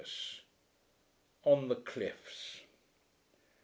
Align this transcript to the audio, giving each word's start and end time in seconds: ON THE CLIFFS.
ON 1.43 1.67
THE 1.67 1.75
CLIFFS. 1.75 2.61